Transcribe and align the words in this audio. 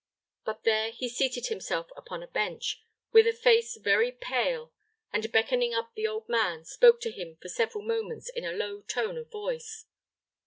But 0.45 0.63
there 0.63 0.89
he 0.89 1.07
seated 1.07 1.45
himself 1.45 1.91
upon 1.95 2.23
a 2.23 2.27
bench, 2.27 2.81
with 3.11 3.27
a 3.27 3.33
face 3.33 3.77
very 3.77 4.11
pale, 4.11 4.73
and 5.13 5.31
beckoning 5.31 5.75
up 5.75 5.93
the 5.93 6.07
old 6.07 6.27
man, 6.27 6.65
spoke 6.65 6.99
to 7.01 7.11
him 7.11 7.35
for 7.39 7.49
several 7.49 7.83
moments 7.85 8.27
in 8.27 8.43
a 8.43 8.51
low 8.51 8.81
tone 8.81 9.15
of 9.15 9.29
voice. 9.29 9.85